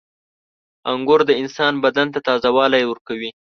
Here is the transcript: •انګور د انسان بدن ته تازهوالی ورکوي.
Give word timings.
•انګور 0.91 1.21
د 1.29 1.31
انسان 1.41 1.73
بدن 1.83 2.07
ته 2.13 2.19
تازهوالی 2.27 2.83
ورکوي. 2.87 3.29